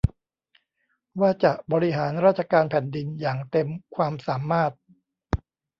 [1.19, 4.71] ว่าจะบริหารราชการแผ่นดินอย่างเต็มความสามารถ